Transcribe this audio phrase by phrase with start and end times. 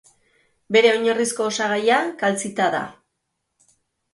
[0.75, 2.81] Bere oinarrizko osagaia kaltzita da.